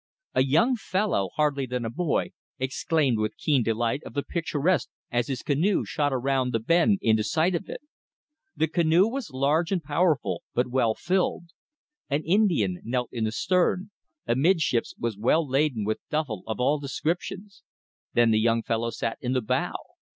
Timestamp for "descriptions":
16.79-17.61